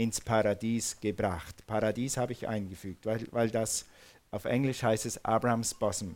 [0.00, 1.66] ins Paradies gebracht.
[1.66, 3.84] Paradies habe ich eingefügt, weil, weil das
[4.30, 6.14] auf Englisch heißt es Abrahams Bosom,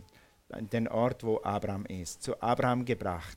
[0.72, 3.36] den Ort, wo Abraham ist, zu Abraham gebracht.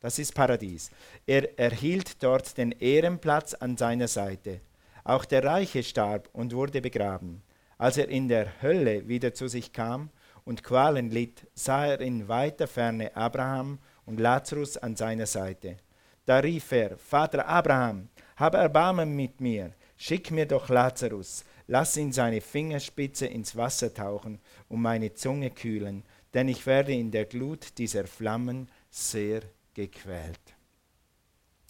[0.00, 0.90] Das ist Paradies.
[1.24, 4.60] Er erhielt dort den Ehrenplatz an seiner Seite.
[5.02, 7.42] Auch der Reiche starb und wurde begraben.
[7.78, 10.10] Als er in der Hölle wieder zu sich kam
[10.44, 15.78] und Qualen litt, sah er in weiter Ferne Abraham und Lazarus an seiner Seite.
[16.26, 22.12] Da rief er, Vater Abraham, hab Erbarmen mit mir, schick mir doch Lazarus, lass ihn
[22.12, 27.78] seine Fingerspitze ins Wasser tauchen und meine Zunge kühlen, denn ich werde in der Glut
[27.78, 29.42] dieser Flammen sehr
[29.74, 30.40] gequält.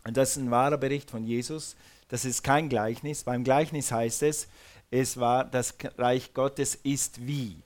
[0.07, 1.77] Und das ist ein wahrer Bericht von Jesus.
[2.09, 3.25] Das ist kein Gleichnis.
[3.25, 4.47] Beim Gleichnis heißt es,
[4.91, 7.57] es war das Reich Gottes ist wie.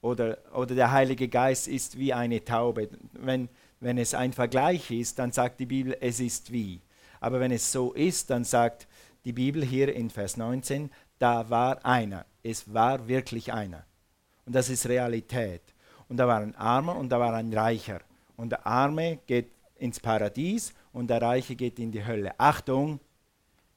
[0.00, 2.88] Oder, oder der Heilige Geist ist wie eine Taube.
[3.12, 3.48] Wenn,
[3.80, 6.80] wenn es ein Vergleich ist, dann sagt die Bibel, es ist wie.
[7.20, 8.86] Aber wenn es so ist, dann sagt
[9.24, 12.26] die Bibel hier in Vers 19, da war einer.
[12.42, 13.84] Es war wirklich einer.
[14.44, 15.62] Und das ist Realität.
[16.08, 18.00] Und da war ein Armer und da war ein Reicher.
[18.36, 22.38] Und der Arme geht ins Paradies und der Reiche geht in die Hölle.
[22.38, 23.00] Achtung,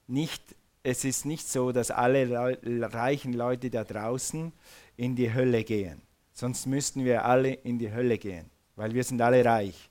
[0.08, 2.58] nicht, es ist nicht so, dass alle
[2.93, 4.52] reichen Leute da draußen
[4.95, 6.02] in die Hölle gehen.
[6.33, 9.89] Sonst müssten wir alle in die Hölle gehen, weil wir sind alle reich.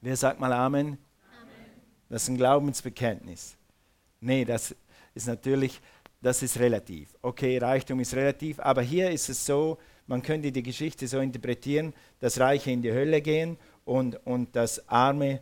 [0.00, 0.86] Wer sagt mal Amen?
[0.86, 0.98] Amen?
[2.08, 3.56] Das ist ein Glaubensbekenntnis.
[4.20, 4.74] Nee, das
[5.14, 5.80] ist natürlich,
[6.22, 7.14] das ist relativ.
[7.22, 11.92] Okay, Reichtum ist relativ, aber hier ist es so, man könnte die Geschichte so interpretieren,
[12.20, 15.40] dass Reiche in die Hölle gehen und, und dass Arme,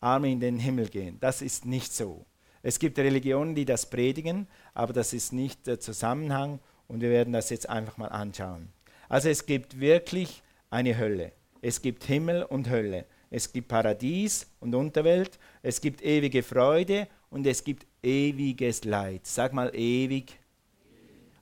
[0.00, 1.18] Arme in den Himmel gehen.
[1.20, 2.24] Das ist nicht so.
[2.62, 7.32] Es gibt Religionen, die das predigen, aber das ist nicht der Zusammenhang und wir werden
[7.32, 8.68] das jetzt einfach mal anschauen.
[9.08, 11.32] Also es gibt wirklich eine Hölle.
[11.60, 13.06] Es gibt Himmel und Hölle.
[13.30, 15.38] Es gibt Paradies und Unterwelt.
[15.62, 19.26] Es gibt ewige Freude und es gibt ewiges Leid.
[19.26, 20.38] Sag mal ewig.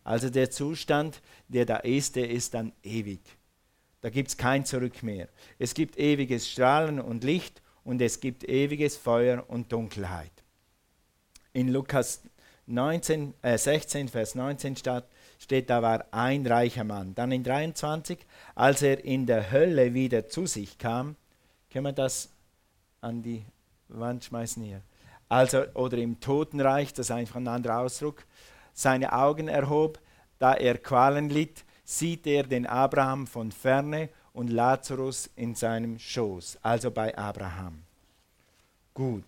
[0.05, 3.21] Also der Zustand, der da ist, der ist dann ewig.
[4.01, 5.29] Da gibt es kein Zurück mehr.
[5.59, 10.33] Es gibt ewiges Strahlen und Licht und es gibt ewiges Feuer und Dunkelheit.
[11.53, 12.23] In Lukas
[12.67, 15.05] 19, äh 16, Vers 19 steht,
[15.39, 17.15] steht, da war ein reicher Mann.
[17.15, 18.19] Dann in 23,
[18.55, 21.17] als er in der Hölle wieder zu sich kam,
[21.71, 22.29] können wir das
[23.01, 23.45] an die
[23.89, 24.83] Wand schmeißen hier?
[25.33, 28.27] Also, oder im Totenreich, das ist einfach ein anderer Ausdruck,
[28.75, 29.99] seine Augen erhob,
[30.39, 36.59] da er Qualen litt, sieht er den Abraham von ferne und Lazarus in seinem Schoß,
[36.61, 37.83] also bei Abraham.
[38.93, 39.25] Gut,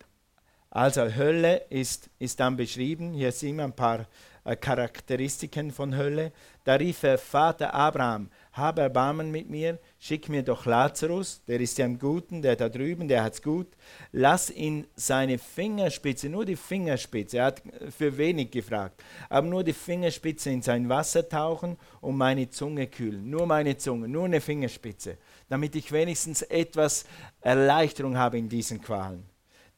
[0.69, 4.07] also Hölle ist, ist dann beschrieben, hier sehen wir ein paar
[4.45, 6.33] äh, Charakteristiken von Hölle.
[6.65, 11.77] Da rief er, Vater Abraham, habe Erbarmen mit mir, schick mir doch Lazarus, der ist
[11.77, 13.67] ja im Guten, der da drüben, der hat's gut.
[14.13, 19.73] Lass ihn seine Fingerspitze, nur die Fingerspitze, er hat für wenig gefragt, aber nur die
[19.73, 23.29] Fingerspitze in sein Wasser tauchen und meine Zunge kühlen.
[23.29, 27.07] Nur meine Zunge, nur eine Fingerspitze, damit ich wenigstens etwas
[27.41, 29.25] Erleichterung habe in diesen Qualen.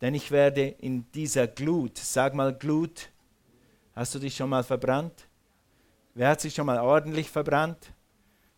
[0.03, 3.09] Denn ich werde in dieser Glut, sag mal Glut,
[3.95, 5.27] hast du dich schon mal verbrannt?
[6.13, 7.93] Wer hat sich schon mal ordentlich verbrannt?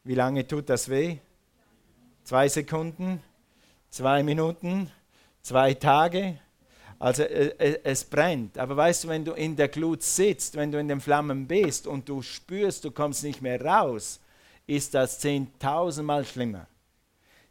[0.04, 1.18] Wie lange tut das weh?
[2.24, 3.22] Zwei Sekunden?
[3.90, 4.90] Zwei Minuten?
[5.42, 6.38] Zwei Tage?
[6.98, 8.58] Also äh, äh, es brennt.
[8.58, 11.86] Aber weißt du, wenn du in der Glut sitzt, wenn du in den Flammen bist
[11.86, 14.20] und du spürst, du kommst nicht mehr raus,
[14.66, 16.66] ist das zehntausendmal schlimmer.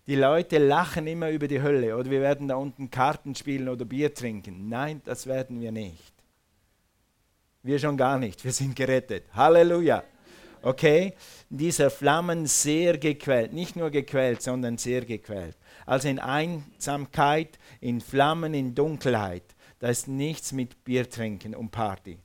[0.06, 3.84] Die Leute lachen immer über die Hölle oder wir werden da unten Karten spielen oder
[3.84, 4.70] Bier trinken.
[4.70, 6.14] Nein, das werden wir nicht.
[7.64, 8.44] Wir schon gar nicht.
[8.46, 9.26] Wir sind gerettet.
[9.34, 10.04] Halleluja.
[10.62, 11.14] Okay?
[11.50, 13.54] Dieser Flammen sehr gequält.
[13.54, 15.58] Nicht nur gequält, sondern sehr gequält.
[15.86, 19.56] Also in Einsamkeit, in Flammen, in Dunkelheit.
[19.80, 22.20] Da ist nichts mit Bier trinken und Party.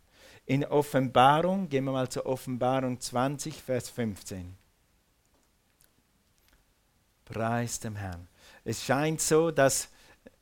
[0.47, 4.57] In Offenbarung, gehen wir mal zur Offenbarung 20, Vers 15.
[7.25, 8.27] Preis dem Herrn.
[8.65, 9.89] Es scheint so, dass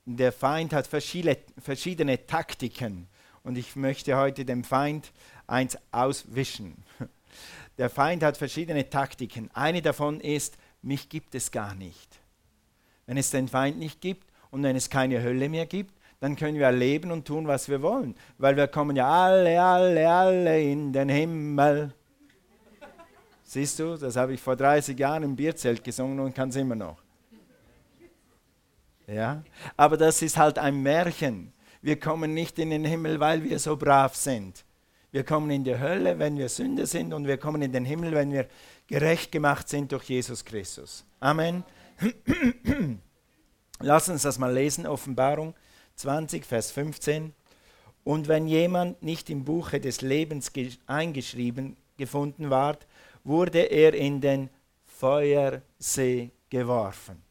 [0.04, 3.08] der Feind hat verschiedene, verschiedene Taktiken
[3.42, 5.12] und ich möchte heute dem Feind
[5.46, 6.84] eins auswischen.
[7.80, 9.48] Der Feind hat verschiedene Taktiken.
[9.54, 12.20] Eine davon ist, mich gibt es gar nicht.
[13.06, 16.58] Wenn es den Feind nicht gibt und wenn es keine Hölle mehr gibt, dann können
[16.58, 18.14] wir leben und tun, was wir wollen.
[18.36, 21.94] Weil wir kommen ja alle, alle, alle in den Himmel.
[23.44, 26.76] Siehst du, das habe ich vor 30 Jahren im Bierzelt gesungen und kann es immer
[26.76, 26.98] noch.
[29.06, 29.42] Ja?
[29.78, 31.50] Aber das ist halt ein Märchen.
[31.80, 34.66] Wir kommen nicht in den Himmel, weil wir so brav sind.
[35.12, 38.12] Wir kommen in die Hölle, wenn wir Sünder sind, und wir kommen in den Himmel,
[38.12, 38.46] wenn wir
[38.86, 41.04] gerecht gemacht sind durch Jesus Christus.
[41.18, 41.64] Amen.
[43.80, 45.54] Lass uns das mal lesen, Offenbarung
[45.96, 47.32] 20, Vers 15.
[48.04, 50.52] Und wenn jemand nicht im Buche des Lebens
[50.86, 52.86] eingeschrieben gefunden ward,
[53.24, 54.48] wurde er in den
[54.86, 57.22] Feuersee geworfen.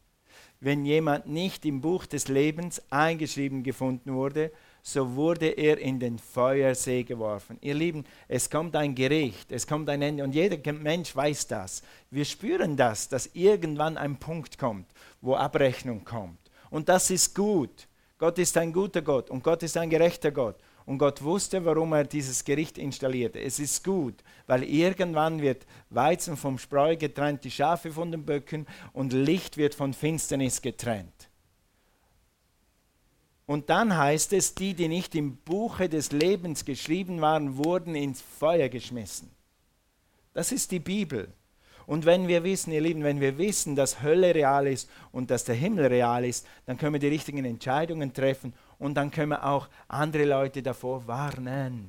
[0.59, 6.19] Wenn jemand nicht im Buch des Lebens eingeschrieben gefunden wurde, so wurde er in den
[6.19, 7.57] Feuersee geworfen.
[7.61, 11.83] Ihr Lieben, es kommt ein Gericht, es kommt ein Ende und jeder Mensch weiß das.
[12.09, 14.87] Wir spüren das, dass irgendwann ein Punkt kommt,
[15.21, 16.39] wo Abrechnung kommt.
[16.69, 17.87] Und das ist gut.
[18.17, 20.57] Gott ist ein guter Gott und Gott ist ein gerechter Gott.
[20.85, 23.39] Und Gott wusste, warum er dieses Gericht installierte.
[23.39, 24.15] Es ist gut,
[24.47, 29.75] weil irgendwann wird Weizen vom Spreu getrennt, die Schafe von den Böcken und Licht wird
[29.75, 31.18] von Finsternis getrennt.
[33.49, 38.21] Und dann heißt es, die, die nicht im Buche des Lebens geschrieben waren, wurden ins
[38.21, 39.31] Feuer geschmissen.
[40.35, 41.33] Das ist die Bibel.
[41.87, 45.45] Und wenn wir wissen, ihr Lieben, wenn wir wissen, dass Hölle real ist und dass
[45.45, 49.43] der Himmel real ist, dann können wir die richtigen Entscheidungen treffen und dann können wir
[49.43, 51.87] auch andere Leute davor warnen.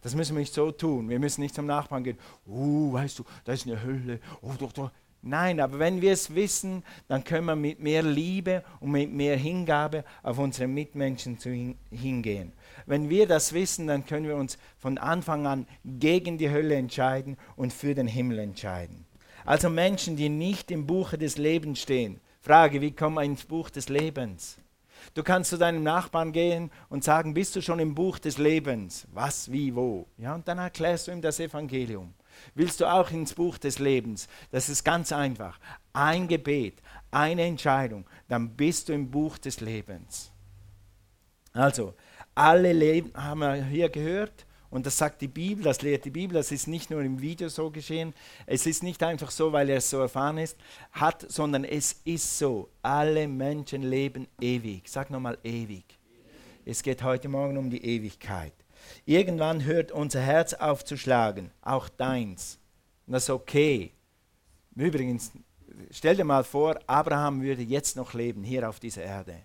[0.00, 1.10] Das müssen wir nicht so tun.
[1.10, 2.18] Wir müssen nicht zum Nachbarn gehen.
[2.46, 4.18] Oh, weißt du, da ist eine Hölle.
[4.40, 4.90] Oh, doch, doch.
[5.22, 9.36] Nein, aber wenn wir es wissen, dann können wir mit mehr Liebe und mit mehr
[9.36, 11.50] Hingabe auf unsere Mitmenschen zu
[11.90, 12.52] hingehen.
[12.86, 17.36] Wenn wir das wissen, dann können wir uns von Anfang an gegen die Hölle entscheiden
[17.56, 19.04] und für den Himmel entscheiden.
[19.44, 22.20] Also Menschen, die nicht im Buche des Lebens stehen.
[22.40, 24.58] Frage, wie kommen wir ins Buch des Lebens?
[25.14, 29.06] Du kannst zu deinem Nachbarn gehen und sagen, bist du schon im Buch des Lebens?
[29.12, 30.06] Was, wie, wo?
[30.16, 32.14] Ja, und dann erklärst du ihm das Evangelium.
[32.54, 34.28] Willst du auch ins Buch des Lebens?
[34.50, 35.58] Das ist ganz einfach.
[35.92, 40.30] Ein Gebet, eine Entscheidung, dann bist du im Buch des Lebens.
[41.52, 41.94] Also,
[42.34, 44.46] alle Leben haben wir hier gehört.
[44.70, 47.48] Und das sagt die Bibel, das lehrt die Bibel, das ist nicht nur im Video
[47.48, 48.14] so geschehen,
[48.46, 50.56] es ist nicht einfach so, weil er es so erfahren ist,
[50.92, 52.70] hat, sondern es ist so.
[52.80, 54.88] Alle Menschen leben ewig.
[54.88, 55.84] Sag nochmal ewig.
[56.64, 58.52] Es geht heute Morgen um die Ewigkeit.
[59.04, 62.58] Irgendwann hört unser Herz auf zu schlagen, auch deins.
[63.06, 63.92] Und das ist okay.
[64.74, 65.32] Übrigens,
[65.90, 69.44] stell dir mal vor, Abraham würde jetzt noch leben hier auf dieser Erde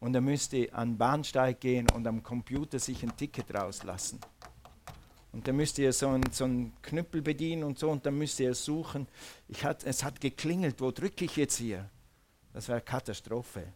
[0.00, 4.20] und er müsste an den Bahnsteig gehen und am Computer sich ein Ticket rauslassen.
[5.32, 8.44] Und dann müsste er so einen, so einen Knüppel bedienen und so und dann müsste
[8.44, 9.06] er suchen.
[9.48, 11.90] Ich hat, es hat geklingelt, wo drücke ich jetzt hier?
[12.52, 13.72] Das wäre Katastrophe.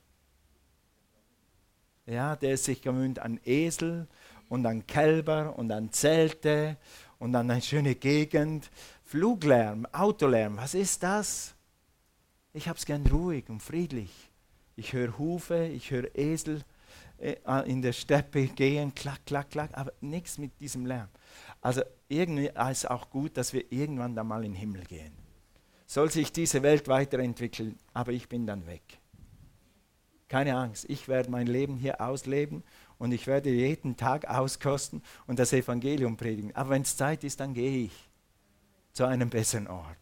[2.07, 4.07] Ja, der sich gewöhnt an Esel
[4.49, 6.77] und an Kälber und an Zelte
[7.19, 8.71] und an eine schöne Gegend.
[9.05, 11.55] Fluglärm, Autolärm, was ist das?
[12.53, 14.33] Ich habe es gern ruhig und friedlich
[14.77, 16.65] ich höre Hufe, ich höre Esel
[17.19, 21.09] äh, in der Steppe gehen, klack, klack, klack, aber nichts mit diesem Lärm.
[21.61, 25.13] Also irgendwie ist es auch gut, dass wir irgendwann da mal in den Himmel gehen.
[25.87, 28.83] Soll sich diese Welt weiterentwickeln, aber ich bin dann weg.
[30.33, 32.63] Keine Angst, ich werde mein Leben hier ausleben
[32.97, 36.57] und ich werde jeden Tag auskosten und das Evangelium predigen.
[36.57, 38.09] Aber wenn es Zeit ist, dann gehe ich
[38.95, 39.99] zu einem besseren Ort.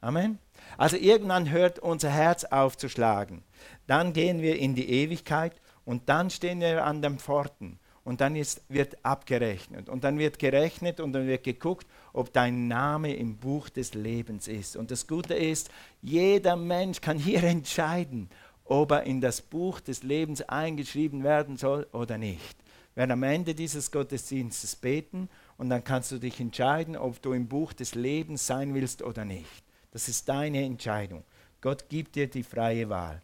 [0.00, 0.40] Amen.
[0.76, 3.44] Also irgendwann hört unser Herz auf zu schlagen.
[3.86, 8.34] Dann gehen wir in die Ewigkeit und dann stehen wir an den Pforten und dann
[8.34, 13.36] ist, wird abgerechnet und dann wird gerechnet und dann wird geguckt, ob dein Name im
[13.36, 14.76] Buch des Lebens ist.
[14.76, 15.70] Und das Gute ist,
[16.02, 18.28] jeder Mensch kann hier entscheiden,
[18.64, 22.56] ob er in das Buch des Lebens eingeschrieben werden soll oder nicht.
[22.94, 27.32] Wir werden am Ende dieses Gottesdienstes beten und dann kannst du dich entscheiden, ob du
[27.32, 29.64] im Buch des Lebens sein willst oder nicht.
[29.90, 31.24] Das ist deine Entscheidung.
[31.60, 33.20] Gott gibt dir die freie Wahl.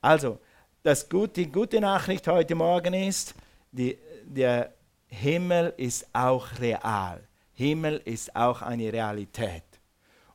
[0.00, 0.38] Also,
[0.82, 3.34] das gut, die gute Nachricht heute Morgen ist,
[3.72, 4.72] die, der
[5.08, 7.26] Himmel ist auch real.
[7.54, 9.64] Himmel ist auch eine Realität.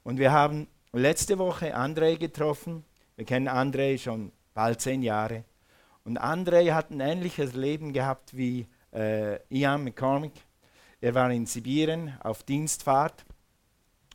[0.04, 2.84] Und wir haben letzte Woche André getroffen.
[3.16, 5.44] Wir kennen André schon bald zehn Jahre.
[6.04, 10.34] Und André hat ein ähnliches Leben gehabt wie äh, Ian McCormick.
[11.00, 13.26] Er war in Sibirien auf Dienstfahrt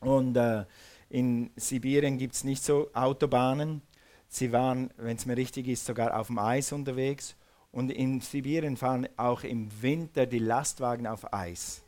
[0.00, 0.64] und äh,
[1.08, 3.82] in Sibirien gibt es nicht so Autobahnen.
[4.28, 7.36] Sie waren, wenn es mir richtig ist, sogar auf dem Eis unterwegs.
[7.70, 11.82] Und in Sibirien fahren auch im Winter die Lastwagen auf Eis.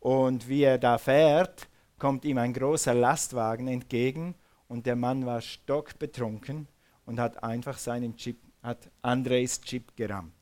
[0.00, 4.34] Und wie er da fährt, kommt ihm ein großer Lastwagen entgegen
[4.68, 6.68] und der Mann war stockbetrunken
[7.06, 10.32] und hat einfach seinen Chip, hat Andres Chip gerammt.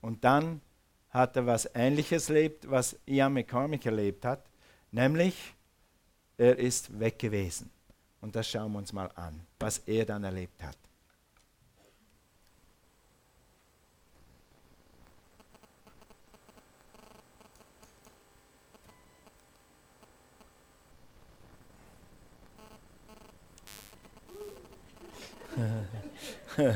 [0.00, 0.60] Und dann
[1.10, 4.44] hat er was Ähnliches erlebt, was Ian McCormick erlebt hat,
[4.90, 5.54] nämlich
[6.36, 7.70] er ist weg gewesen.
[8.20, 10.78] Und das schauen wir uns mal an, was er dann erlebt hat.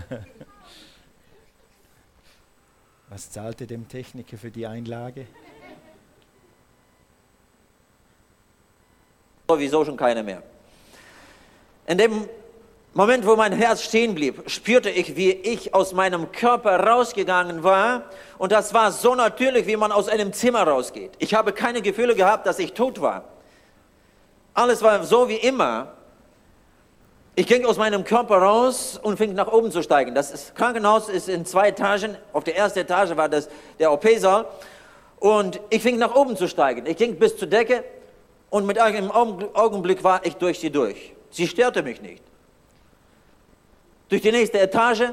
[3.08, 5.26] Was zahlte dem Techniker für die Einlage?
[9.48, 10.42] Sowieso schon keine mehr.
[11.86, 12.28] In dem
[12.92, 18.10] Moment, wo mein Herz stehen blieb, spürte ich, wie ich aus meinem Körper rausgegangen war.
[18.38, 21.12] Und das war so natürlich, wie man aus einem Zimmer rausgeht.
[21.18, 23.24] Ich habe keine Gefühle gehabt, dass ich tot war.
[24.52, 25.97] Alles war so wie immer.
[27.38, 30.12] Ich ging aus meinem Körper raus und fing nach oben zu steigen.
[30.12, 32.16] Das Krankenhaus ist in zwei Etagen.
[32.32, 34.46] Auf der ersten Etage war das der OP-Saal.
[35.20, 36.84] Und ich fing nach oben zu steigen.
[36.86, 37.84] Ich ging bis zur Decke
[38.50, 41.12] und mit einem Augenblick war ich durch sie durch.
[41.30, 42.24] Sie störte mich nicht.
[44.08, 45.12] Durch die nächste Etage,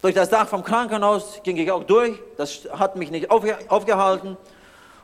[0.00, 2.18] durch das Dach vom Krankenhaus ging ich auch durch.
[2.38, 4.38] Das hat mich nicht aufgehalten.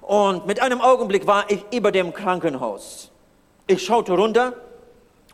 [0.01, 3.11] Und mit einem Augenblick war ich über dem Krankenhaus.
[3.67, 4.55] Ich schaute runter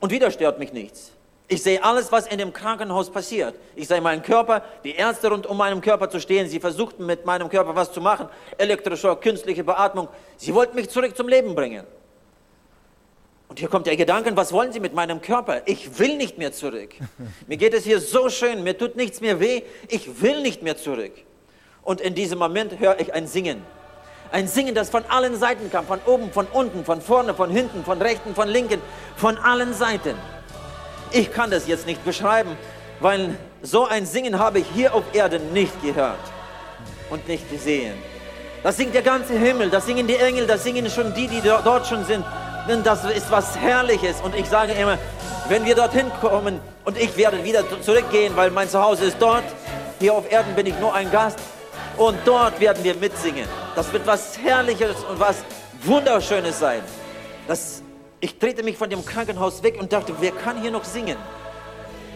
[0.01, 1.13] und wieder stört mich nichts.
[1.53, 3.57] Ich sehe alles, was in dem Krankenhaus passiert.
[3.75, 6.49] Ich sehe meinen Körper, die Ärzte rund um meinen Körper zu stehen.
[6.49, 8.29] Sie versuchten mit meinem Körper was zu machen.
[8.57, 10.07] Elektroschock, künstliche Beatmung.
[10.37, 11.85] Sie wollten mich zurück zum Leben bringen.
[13.49, 15.63] Und hier kommt der Gedanke, was wollen Sie mit meinem Körper?
[15.67, 16.91] Ich will nicht mehr zurück.
[17.49, 19.63] Mir geht es hier so schön, mir tut nichts mehr weh.
[19.89, 21.15] Ich will nicht mehr zurück.
[21.83, 23.65] Und in diesem Moment höre ich ein Singen.
[24.31, 27.83] Ein Singen, das von allen Seiten kam, von oben, von unten, von vorne, von hinten,
[27.83, 28.81] von rechten, von linken,
[29.17, 30.15] von allen Seiten.
[31.13, 32.57] Ich kann das jetzt nicht beschreiben,
[33.01, 36.19] weil so ein Singen habe ich hier auf Erden nicht gehört
[37.11, 37.95] und nicht gesehen.
[38.63, 41.87] Das singt der ganze Himmel, das singen die Engel, das singen schon die, die dort
[41.87, 42.25] schon sind.
[42.69, 44.21] Denn das ist was Herrliches.
[44.21, 44.99] Und ich sage immer,
[45.49, 49.45] wenn wir dorthin kommen und ich werde wieder zurückgehen, weil mein Zuhause ist dort,
[49.99, 51.39] hier auf Erden bin ich nur ein Gast
[51.97, 53.47] und dort werden wir mitsingen.
[53.75, 55.37] Das wird was Herrliches und was
[55.83, 56.83] Wunderschönes sein.
[57.49, 57.83] Das
[58.21, 61.17] ich drehte mich von dem Krankenhaus weg und dachte, wer kann hier noch singen?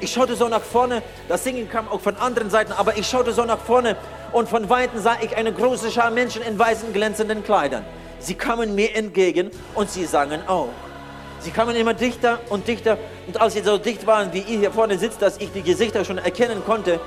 [0.01, 3.33] Ich schaute so nach vorne, das Singen kam auch von anderen Seiten, aber ich schaute
[3.33, 3.97] so nach vorne
[4.33, 7.85] und von Weitem sah ich eine große Schar Menschen in weißen glänzenden Kleidern.
[8.19, 10.69] Sie kamen mir entgegen und sie sangen auch.
[11.41, 14.73] Sie kamen immer dichter und dichter und als sie so dicht waren, wie ihr hier
[14.73, 17.01] vorne sitzt, dass ich die Gesichter schon erkennen konnte,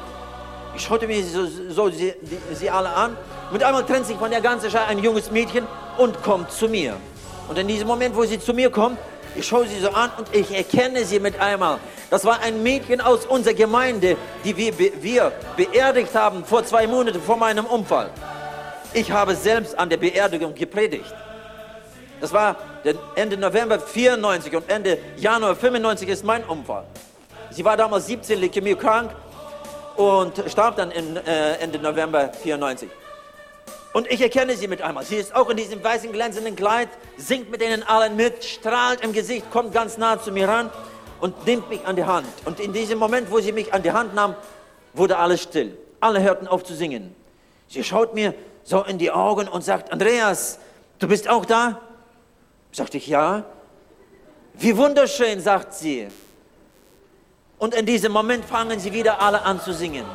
[0.76, 3.18] ich schaute mir so, so sie, die, sie alle an.
[3.52, 5.66] Mit einmal trennt sich von der ganzen Schar ein junges Mädchen
[5.98, 6.98] und kommt zu mir.
[7.48, 8.98] Und in diesem Moment, wo sie zu mir kommt,
[9.36, 11.80] ich schaue sie so an und ich erkenne sie mit einmal.
[12.10, 17.22] Das war ein Mädchen aus unserer Gemeinde, die wir, wir beerdigt haben vor zwei Monaten
[17.22, 18.10] vor meinem Unfall.
[18.94, 21.14] Ich habe selbst an der Beerdigung gepredigt.
[22.20, 22.56] Das war
[23.16, 26.86] Ende November 94 und Ende Januar 95 ist mein Unfall.
[27.52, 29.12] Sie war damals 17 Leukämie krank
[29.96, 32.90] und starb dann äh, Ende November 94.
[33.94, 35.06] Und ich erkenne sie mit einmal.
[35.06, 39.14] Sie ist auch in diesem weißen glänzenden Kleid, singt mit denen allen mit, strahlt im
[39.14, 40.70] Gesicht, kommt ganz nah zu mir ran
[41.20, 42.28] und nimmt mich an die Hand.
[42.46, 44.36] Und in diesem Moment, wo sie mich an die Hand nahm,
[44.94, 45.78] wurde alles still.
[46.00, 47.16] Alle hörten auf zu singen.
[47.68, 50.60] Sie schaut mir so in die Augen und sagt, Andreas,
[51.00, 51.82] du bist auch da?
[52.72, 53.46] Sagte ich, ja.
[54.54, 56.08] Wie wunderschön, sagt sie.
[57.58, 60.06] Und in diesem Moment fangen sie wieder alle an zu singen.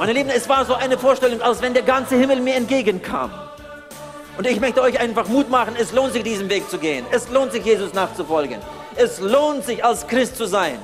[0.00, 3.30] Meine Lieben, es war so eine Vorstellung, als wenn der ganze Himmel mir entgegenkam.
[4.38, 7.04] Und ich möchte euch einfach Mut machen, es lohnt sich, diesen Weg zu gehen.
[7.10, 8.60] Es lohnt sich, Jesus nachzufolgen.
[8.96, 10.78] Es lohnt sich, als Christ zu sein.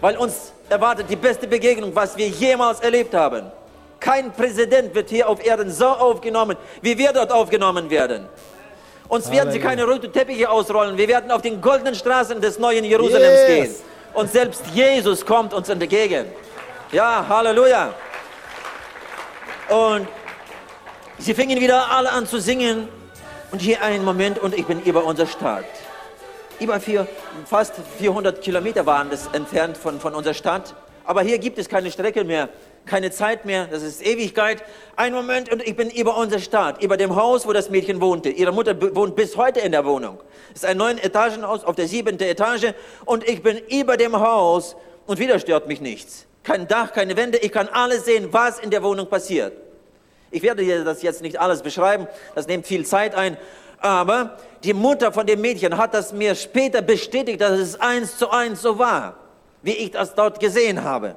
[0.00, 3.52] Weil uns erwartet die beste Begegnung, was wir jemals erlebt haben.
[4.00, 8.26] Kein Präsident wird hier auf Erden so aufgenommen, wie wir dort aufgenommen werden.
[9.06, 10.98] Uns werden sie keine roten Teppiche ausrollen.
[10.98, 13.46] Wir werden auf den goldenen Straßen des neuen Jerusalems yes.
[13.46, 13.74] gehen.
[14.12, 16.26] Und selbst Jesus kommt uns entgegen.
[16.90, 17.94] Ja, Halleluja.
[19.68, 20.06] Und
[21.18, 22.88] sie fingen wieder alle an zu singen.
[23.50, 25.64] Und hier einen Moment und ich bin über unserer Stadt.
[26.60, 27.06] Über vier,
[27.46, 30.74] fast 400 Kilometer waren das entfernt von, von unserer Stadt.
[31.04, 32.48] Aber hier gibt es keine Strecke mehr,
[32.86, 34.62] keine Zeit mehr, das ist Ewigkeit.
[34.96, 38.30] Ein Moment und ich bin über unserer Stadt, über dem Haus, wo das Mädchen wohnte.
[38.30, 40.18] Ihre Mutter wohnt bis heute in der Wohnung.
[40.50, 42.72] Es ist ein neun Etagenhaus auf der siebenten Etage
[43.04, 47.38] und ich bin über dem Haus und wieder stört mich nichts kein Dach, keine Wände.
[47.38, 49.54] Ich kann alles sehen, was in der Wohnung passiert.
[50.30, 53.36] Ich werde dir das jetzt nicht alles beschreiben, das nimmt viel Zeit ein.
[53.78, 58.30] Aber die Mutter von dem Mädchen hat das mir später bestätigt, dass es eins zu
[58.30, 59.16] eins so war,
[59.62, 61.14] wie ich das dort gesehen habe.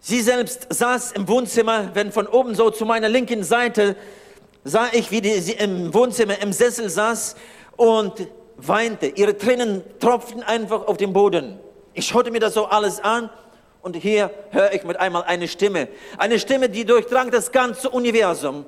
[0.00, 3.96] Sie selbst saß im Wohnzimmer, wenn von oben so zu meiner linken Seite
[4.64, 7.36] sah ich, wie die, sie im Wohnzimmer im Sessel saß
[7.76, 9.06] und weinte.
[9.06, 11.58] Ihre Tränen tropften einfach auf den Boden.
[11.94, 13.30] Ich schaute mir das so alles an
[13.82, 15.88] und hier höre ich mit einmal eine Stimme.
[16.18, 18.64] Eine Stimme, die durchdrang das ganze Universum.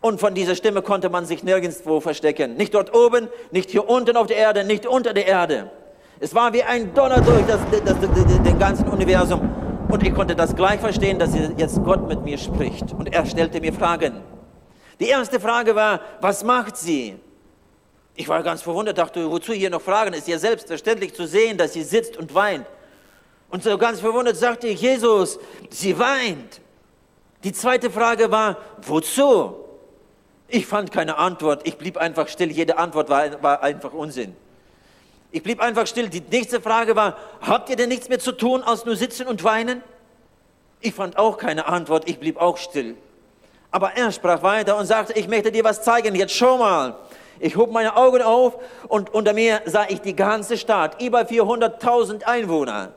[0.00, 2.56] Und von dieser Stimme konnte man sich nirgendwo verstecken.
[2.56, 5.70] Nicht dort oben, nicht hier unten auf der Erde, nicht unter der Erde.
[6.18, 9.48] Es war wie ein Donner durch das, das, das, das, das ganze Universum.
[9.88, 12.92] Und ich konnte das gleich verstehen, dass jetzt Gott mit mir spricht.
[12.92, 14.22] Und er stellte mir Fragen.
[14.98, 17.16] Die erste Frage war, was macht sie?
[18.14, 20.12] Ich war ganz verwundert, dachte, wozu hier noch fragen?
[20.12, 22.66] Ist ja selbstverständlich zu sehen, dass sie sitzt und weint.
[23.48, 25.38] Und so ganz verwundert sagte ich, Jesus,
[25.70, 26.60] sie weint.
[27.44, 29.56] Die zweite Frage war, wozu?
[30.48, 31.62] Ich fand keine Antwort.
[31.64, 32.50] Ich blieb einfach still.
[32.50, 34.36] Jede Antwort war, war einfach Unsinn.
[35.30, 36.10] Ich blieb einfach still.
[36.10, 39.42] Die nächste Frage war, habt ihr denn nichts mehr zu tun, als nur sitzen und
[39.44, 39.82] weinen?
[40.80, 42.08] Ich fand auch keine Antwort.
[42.08, 42.96] Ich blieb auch still.
[43.70, 46.14] Aber er sprach weiter und sagte, ich möchte dir was zeigen.
[46.14, 46.96] Jetzt schau mal.
[47.42, 48.56] Ich hob meine Augen auf
[48.86, 52.92] und unter mir sah ich die ganze Stadt, über 400.000 Einwohner.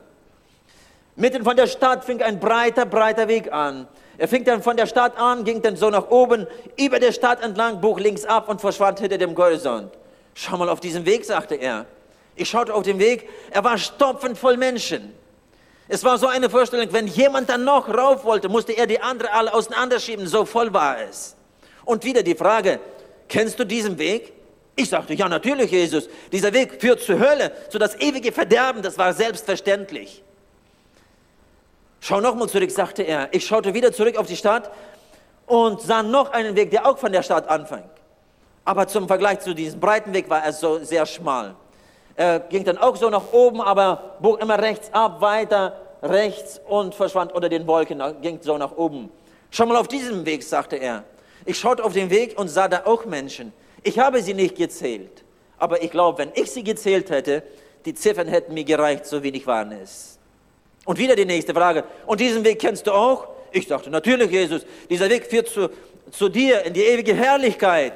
[1.16, 3.88] Mitten von der Stadt fing ein breiter, breiter Weg an.
[4.18, 6.46] Er fing dann von der Stadt an, ging dann so nach oben,
[6.78, 9.90] über der Stadt entlang, bog links ab und verschwand hinter dem Horizont.
[10.34, 11.86] Schau mal auf diesen Weg, sagte er.
[12.36, 15.12] Ich schaute auf den Weg, er war stopfend voll Menschen.
[15.88, 19.32] Es war so eine Vorstellung, wenn jemand dann noch rauf wollte, musste er die andere
[19.32, 21.34] alle auseinanderschieben, so voll war es.
[21.84, 22.78] Und wieder die Frage,
[23.28, 24.35] kennst du diesen Weg?
[24.76, 28.98] Ich sagte, ja natürlich, Jesus, dieser Weg führt zur Hölle, zu das ewige Verderben, das
[28.98, 30.22] war selbstverständlich.
[32.00, 33.28] Schau nochmal zurück, sagte er.
[33.32, 34.70] Ich schaute wieder zurück auf die Stadt
[35.46, 37.84] und sah noch einen Weg, der auch von der Stadt anfing.
[38.66, 41.54] Aber zum Vergleich zu diesem breiten Weg war er so sehr schmal.
[42.14, 46.94] Er ging dann auch so nach oben, aber bog immer rechts ab, weiter rechts und
[46.94, 49.10] verschwand unter den Wolken, ging so nach oben.
[49.50, 51.04] Schau mal auf diesem Weg, sagte er.
[51.46, 53.52] Ich schaute auf den Weg und sah da auch Menschen.
[53.86, 55.22] Ich habe sie nicht gezählt,
[55.58, 57.44] aber ich glaube, wenn ich sie gezählt hätte,
[57.84, 60.18] die Ziffern hätten mir gereicht, so wenig waren es.
[60.84, 61.84] Und wieder die nächste Frage.
[62.04, 63.28] Und diesen Weg kennst du auch?
[63.52, 64.66] Ich sagte, natürlich, Jesus.
[64.90, 65.70] Dieser Weg führt zu,
[66.10, 67.92] zu dir in die ewige Herrlichkeit.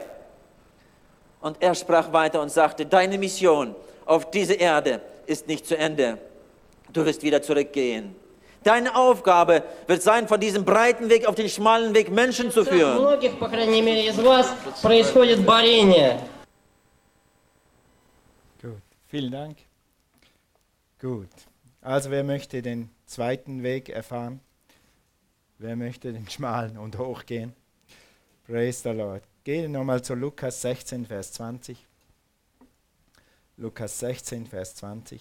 [1.41, 3.75] Und er sprach weiter und sagte, deine Mission
[4.07, 6.19] auf diese Erde ist nicht zu Ende.
[6.93, 8.15] Du wirst wieder zurückgehen.
[8.63, 12.99] Deine Aufgabe wird sein, von diesem breiten Weg auf den schmalen Weg Menschen zu führen.
[18.61, 19.57] Gut, vielen Dank.
[21.01, 21.29] Gut.
[21.81, 24.41] Also wer möchte den zweiten Weg erfahren?
[25.59, 27.55] Wer möchte den schmalen und hochgehen?
[28.47, 29.23] Praise the Lord.
[29.45, 31.87] Gehe nochmal zu Lukas 16, Vers 20.
[33.57, 35.21] Lukas 16, Vers 20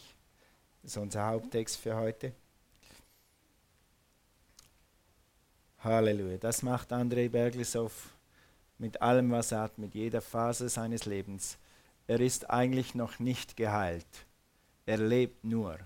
[0.81, 2.33] das ist unser Haupttext für heute.
[5.83, 6.37] Halleluja.
[6.37, 8.13] Das macht André Berglisov
[8.77, 11.57] mit allem, was er hat, mit jeder Phase seines Lebens.
[12.07, 14.25] Er ist eigentlich noch nicht geheilt.
[14.85, 15.77] Er lebt nur.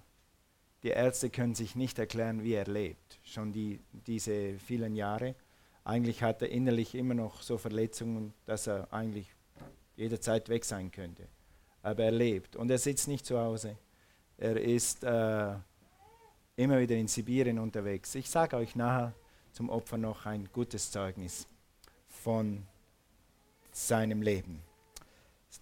[0.82, 5.36] Die Ärzte können sich nicht erklären, wie er lebt, schon die, diese vielen Jahre.
[5.86, 9.27] Eigentlich hat er innerlich immer noch so Verletzungen, dass er eigentlich
[9.95, 11.27] jederzeit weg sein könnte.
[11.84, 13.77] Aber er lebt und er sitzt nicht zu Hause.
[14.38, 15.53] Er ist äh,
[16.56, 18.15] immer wieder in Sibirien unterwegs.
[18.15, 19.13] Ich sage euch nachher
[19.53, 21.47] zum Opfer noch ein gutes Zeugnis
[22.09, 22.65] von
[23.71, 24.61] seinem Leben.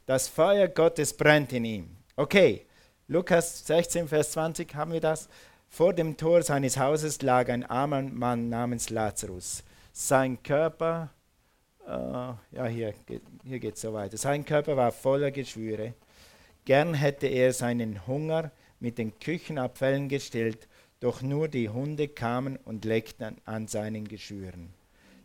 [0.06, 1.98] Das Feuer Gottes brennt in ihm.
[2.16, 2.66] Okay,
[3.08, 5.28] Lukas 16, Vers 20 haben wir das.
[5.70, 9.64] Vor dem Tor seines Hauses lag ein armer Mann namens Lazarus.
[9.94, 11.10] Sein Körper,
[11.86, 12.94] äh, ja, hier,
[13.44, 14.18] hier geht es so weiter.
[14.18, 15.94] Sein Körper war voller Geschwüre.
[16.66, 20.68] Gern hätte er seinen Hunger mit den Küchenabfällen gestillt,
[21.02, 24.70] doch nur die Hunde kamen und leckten an seinen Geschwüren.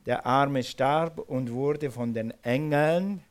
[0.07, 3.23] Der Arme starb und wurde von den Engeln,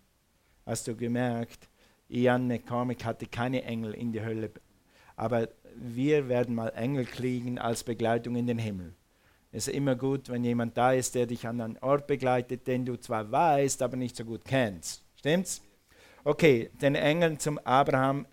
[0.65, 1.67] hast du gemerkt,
[2.07, 4.51] Ian McCormick hatte keine Engel in die Hölle,
[5.15, 8.93] aber wir werden mal Engel kriegen als Begleitung in den Himmel.
[9.51, 12.85] Es ist immer gut, wenn jemand da ist, der dich an einen Ort begleitet, den
[12.85, 15.01] du zwar weißt, aber nicht so gut kennst.
[15.15, 15.61] Stimmt's?
[16.23, 18.27] Okay, den Engeln zum Abraham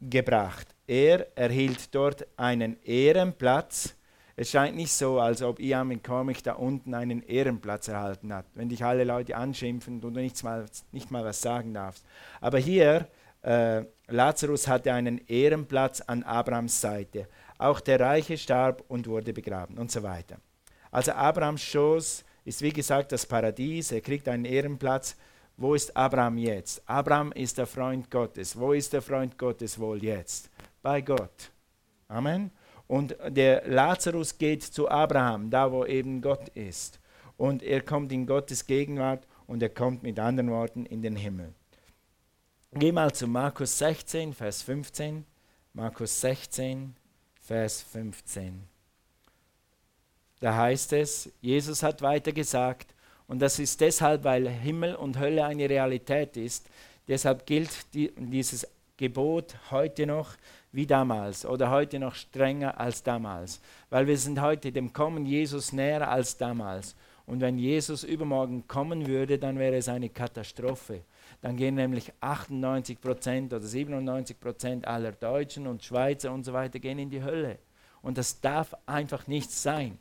[0.00, 0.74] gebracht.
[0.86, 3.96] Er erhielt dort einen Ehrenplatz
[4.38, 8.68] es scheint nicht so, als ob Ian McCormick da unten einen Ehrenplatz erhalten hat, wenn
[8.68, 12.04] dich alle Leute anschimpfen und du nicht mal, nicht mal was sagen darfst.
[12.42, 13.08] Aber hier,
[13.40, 17.28] äh, Lazarus hatte einen Ehrenplatz an Abrahams Seite.
[17.56, 20.36] Auch der Reiche starb und wurde begraben und so weiter.
[20.90, 25.16] Also Abrahams Schoß ist wie gesagt das Paradies, er kriegt einen Ehrenplatz.
[25.56, 26.82] Wo ist Abraham jetzt?
[26.86, 28.58] Abraham ist der Freund Gottes.
[28.58, 30.50] Wo ist der Freund Gottes wohl jetzt?
[30.82, 31.50] Bei Gott.
[32.08, 32.50] Amen.
[32.86, 37.00] Und der Lazarus geht zu Abraham, da wo eben Gott ist.
[37.36, 41.52] Und er kommt in Gottes Gegenwart und er kommt mit anderen Worten in den Himmel.
[42.72, 45.24] Geh mal zu Markus 16, Vers 15.
[45.72, 46.94] Markus 16,
[47.40, 48.62] Vers 15.
[50.40, 52.94] Da heißt es, Jesus hat weiter gesagt,
[53.28, 56.68] und das ist deshalb, weil Himmel und Hölle eine Realität ist,
[57.08, 60.34] deshalb gilt die, dieses Gebot heute noch,
[60.72, 63.60] wie damals oder heute noch strenger als damals,
[63.90, 66.94] weil wir sind heute dem Kommen Jesus näher als damals.
[67.26, 71.02] Und wenn Jesus übermorgen kommen würde, dann wäre es eine Katastrophe.
[71.42, 76.78] Dann gehen nämlich 98 Prozent oder 97 Prozent aller Deutschen und Schweizer und so weiter
[76.78, 77.58] gehen in die Hölle.
[78.00, 79.98] Und das darf einfach nicht sein.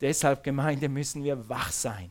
[0.00, 2.10] Deshalb, Gemeinde, müssen wir wach sein.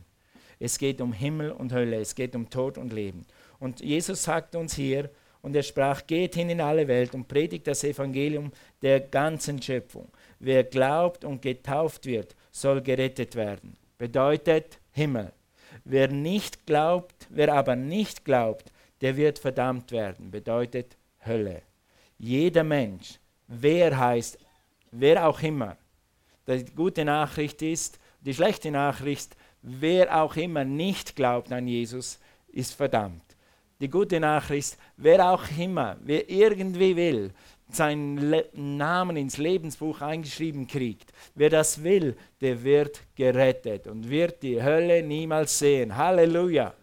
[0.64, 3.26] Es geht um Himmel und Hölle, es geht um Tod und Leben.
[3.58, 5.10] Und Jesus sagt uns hier,
[5.42, 8.50] und er sprach, geht hin in alle Welt und predigt das Evangelium
[8.80, 10.08] der ganzen Schöpfung.
[10.38, 13.76] Wer glaubt und getauft wird, soll gerettet werden.
[13.98, 15.32] Bedeutet Himmel.
[15.84, 18.72] Wer nicht glaubt, wer aber nicht glaubt,
[19.02, 20.30] der wird verdammt werden.
[20.30, 20.96] Bedeutet
[21.26, 21.60] Hölle.
[22.16, 24.38] Jeder Mensch, wer heißt,
[24.92, 25.76] wer auch immer.
[26.48, 32.74] Die gute Nachricht ist, die schlechte Nachricht, wer auch immer nicht glaubt an Jesus, ist
[32.74, 33.22] verdammt.
[33.80, 37.32] Die gute Nachricht, wer auch immer, wer irgendwie will,
[37.70, 44.42] seinen Le Namen ins Lebensbuch eingeschrieben kriegt, wer das will, der wird gerettet und wird
[44.42, 45.96] die Hölle niemals sehen.
[45.96, 46.74] Halleluja.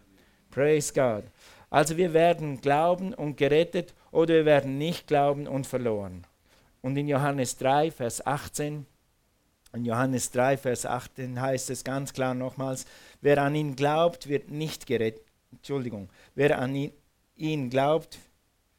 [0.50, 1.24] Praise God.
[1.70, 6.26] Also wir werden glauben und gerettet oder wir werden nicht glauben und verloren.
[6.82, 8.84] Und in Johannes 3, Vers 18,
[9.72, 12.86] in Johannes 3, Vers 18 heißt es ganz klar nochmals,
[13.20, 15.22] wer an ihn glaubt, wird nicht gerettet.
[15.50, 16.92] Entschuldigung, wer an ihn,
[17.36, 18.18] ihn glaubt,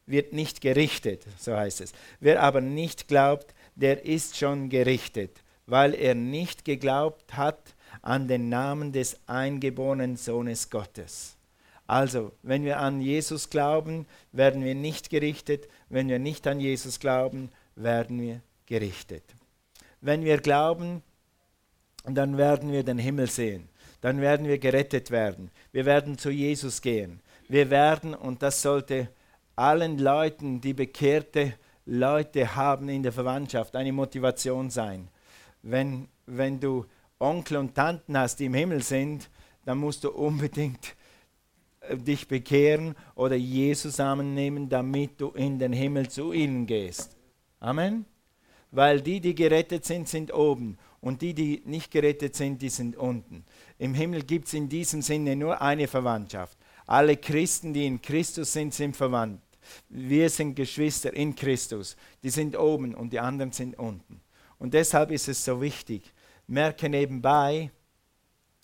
[0.06, 1.92] wird nicht gerichtet, so heißt es.
[2.20, 8.48] Wer aber nicht glaubt, der ist schon gerichtet, weil er nicht geglaubt hat an den
[8.48, 11.36] Namen des eingeborenen Sohnes Gottes.
[11.86, 15.68] Also, wenn wir an Jesus glauben, werden wir nicht gerichtet.
[15.90, 19.22] Wenn wir nicht an Jesus glauben, werden wir gerichtet.
[20.04, 21.02] Wenn wir glauben,
[22.04, 23.70] dann werden wir den Himmel sehen.
[24.02, 25.50] Dann werden wir gerettet werden.
[25.72, 27.20] Wir werden zu Jesus gehen.
[27.48, 29.08] Wir werden, und das sollte
[29.56, 31.54] allen Leuten, die bekehrte
[31.86, 35.08] Leute haben in der Verwandtschaft, eine Motivation sein.
[35.62, 36.84] Wenn, wenn du
[37.18, 39.30] Onkel und Tanten hast, die im Himmel sind,
[39.64, 40.96] dann musst du unbedingt
[41.80, 47.16] äh, dich bekehren oder Jesus annehmen, damit du in den Himmel zu ihnen gehst.
[47.58, 48.04] Amen.
[48.74, 52.96] Weil die, die gerettet sind, sind oben und die, die nicht gerettet sind, die sind
[52.96, 53.44] unten.
[53.78, 56.58] Im Himmel gibt es in diesem Sinne nur eine Verwandtschaft.
[56.84, 59.40] Alle Christen, die in Christus sind, sind verwandt.
[59.88, 61.96] Wir sind Geschwister in Christus.
[62.24, 64.20] Die sind oben und die anderen sind unten.
[64.58, 66.12] Und deshalb ist es so wichtig.
[66.48, 67.70] Merke nebenbei,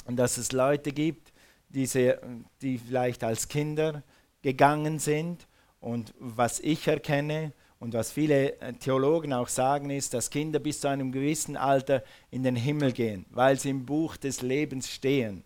[0.08, 1.32] dass es Leute gibt,
[1.68, 2.20] diese,
[2.60, 4.02] die vielleicht als Kinder
[4.42, 5.46] gegangen sind.
[5.78, 10.80] Und was ich erkenne und was viele äh, Theologen auch sagen, ist, dass Kinder bis
[10.80, 15.42] zu einem gewissen Alter in den Himmel gehen, weil sie im Buch des Lebens stehen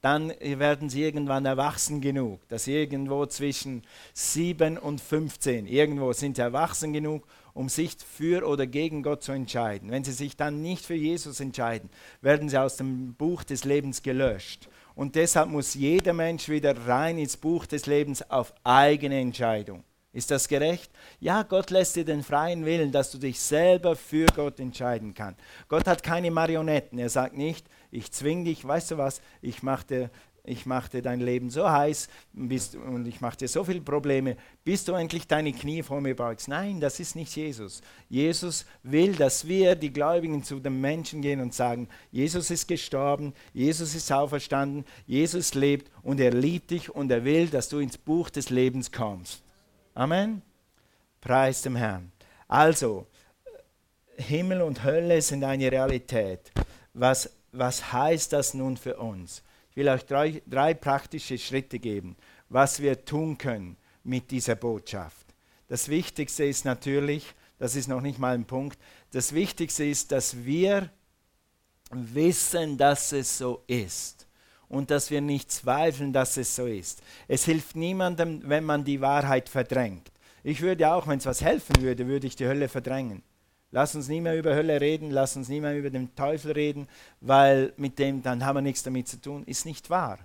[0.00, 3.82] dann werden sie irgendwann erwachsen genug, dass irgendwo zwischen
[4.14, 9.32] 7 und 15, irgendwo sind sie erwachsen genug, um sich für oder gegen Gott zu
[9.32, 9.90] entscheiden.
[9.90, 14.02] Wenn sie sich dann nicht für Jesus entscheiden, werden sie aus dem Buch des Lebens
[14.02, 14.68] gelöscht.
[14.94, 19.82] Und deshalb muss jeder Mensch wieder rein ins Buch des Lebens auf eigene Entscheidung.
[20.18, 20.90] Ist das gerecht?
[21.20, 25.40] Ja, Gott lässt dir den freien Willen, dass du dich selber für Gott entscheiden kannst.
[25.68, 26.98] Gott hat keine Marionetten.
[26.98, 30.10] Er sagt nicht, ich zwing dich, weißt du was, ich mache
[30.42, 34.36] ich mach dir dein Leben so heiß bist, und ich mache dir so viele Probleme,
[34.64, 36.48] bis du endlich deine Knie vor mir beugst.
[36.48, 37.80] Nein, das ist nicht Jesus.
[38.08, 43.34] Jesus will, dass wir, die Gläubigen, zu den Menschen gehen und sagen, Jesus ist gestorben,
[43.52, 47.98] Jesus ist auferstanden, Jesus lebt und er liebt dich und er will, dass du ins
[47.98, 49.44] Buch des Lebens kommst.
[49.98, 50.42] Amen.
[51.20, 52.12] Preis dem Herrn.
[52.46, 53.08] Also,
[54.16, 56.52] Himmel und Hölle sind eine Realität.
[56.94, 59.42] Was was heißt das nun für uns?
[59.70, 62.16] Ich will euch drei, drei praktische Schritte geben,
[62.48, 65.26] was wir tun können mit dieser Botschaft.
[65.66, 68.78] Das Wichtigste ist natürlich, das ist noch nicht mal ein Punkt,
[69.10, 70.90] das Wichtigste ist, dass wir
[71.90, 74.27] wissen, dass es so ist
[74.68, 77.02] und dass wir nicht zweifeln, dass es so ist.
[77.26, 80.10] Es hilft niemandem, wenn man die Wahrheit verdrängt.
[80.44, 83.22] Ich würde auch, wenn es was helfen würde, würde ich die Hölle verdrängen.
[83.70, 86.88] Lass uns nie mehr über Hölle reden, lass uns nie mehr über den Teufel reden,
[87.20, 89.44] weil mit dem dann haben wir nichts damit zu tun.
[89.44, 90.18] Ist nicht wahr.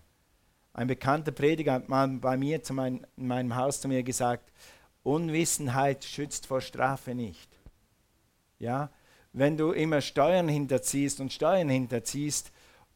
[0.73, 4.51] Ein bekannter Prediger hat mal bei mir zu mein, in meinem Haus zu mir gesagt,
[5.03, 7.49] Unwissenheit schützt vor Strafe nicht.
[8.59, 8.89] Ja,
[9.33, 12.51] wenn du immer Steuern hinterziehst und Steuern hinterziehst,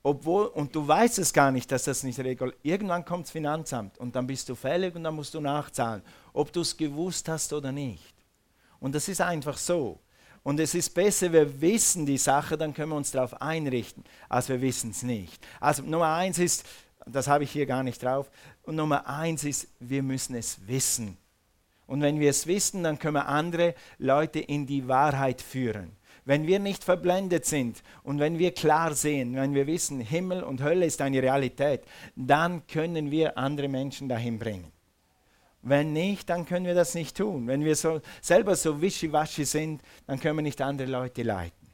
[0.08, 3.98] obwohl, und du weißt es gar nicht, dass das nicht regelt, irgendwann kommt das Finanzamt
[3.98, 7.52] und dann bist du fällig und dann musst du nachzahlen, ob du es gewusst hast
[7.52, 8.16] oder nicht.
[8.80, 10.00] Und das ist einfach so.
[10.44, 14.48] Und es ist besser, wir wissen die Sache, dann können wir uns darauf einrichten, als
[14.48, 15.46] wir wissen es nicht.
[15.60, 16.66] Also Nummer eins ist,
[17.06, 18.32] das habe ich hier gar nicht drauf,
[18.64, 21.18] und Nummer eins ist, wir müssen es wissen.
[21.86, 25.97] Und wenn wir es wissen, dann können wir andere Leute in die Wahrheit führen.
[26.28, 30.62] Wenn wir nicht verblendet sind und wenn wir klar sehen, wenn wir wissen, Himmel und
[30.62, 31.84] Hölle ist eine Realität,
[32.18, 34.70] dann können wir andere Menschen dahin bringen.
[35.62, 37.48] Wenn nicht, dann können wir das nicht tun.
[37.48, 41.70] Wenn wir so, selber so wischiwaschi sind, dann können wir nicht andere Leute leiten.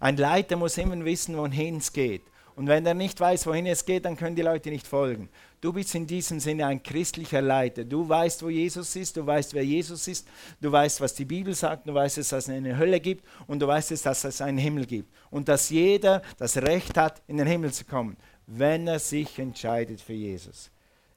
[0.00, 2.22] Ein Leiter muss immer wissen, wohin es geht.
[2.54, 5.28] Und wenn er nicht weiß, wohin es geht, dann können die Leute nicht folgen.
[5.60, 7.84] Du bist in diesem Sinne ein christlicher Leiter.
[7.84, 10.26] Du weißt, wo Jesus ist, du weißt, wer Jesus ist,
[10.60, 13.66] du weißt, was die Bibel sagt, du weißt, dass es eine Hölle gibt und du
[13.66, 15.10] weißt, dass es einen Himmel gibt.
[15.30, 20.00] Und dass jeder das Recht hat, in den Himmel zu kommen, wenn er sich entscheidet
[20.00, 20.70] für Jesus.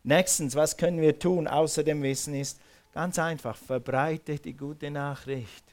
[0.04, 2.60] Nächstens, was können wir tun, außer dem Wissen ist,
[2.94, 5.66] ganz einfach, verbreite die gute Nachricht.